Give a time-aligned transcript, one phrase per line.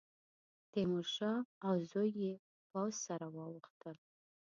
[0.71, 2.33] تیمورشاه او زوی یې
[2.69, 3.97] پوځ سره واوښتل.